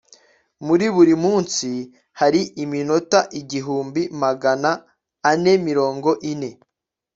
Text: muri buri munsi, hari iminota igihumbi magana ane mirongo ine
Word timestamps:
muri 0.65 0.85
buri 0.95 1.13
munsi, 1.23 1.69
hari 2.19 2.41
iminota 2.63 3.19
igihumbi 3.39 4.01
magana 4.23 4.71
ane 5.31 5.53
mirongo 5.67 6.09
ine 6.31 6.49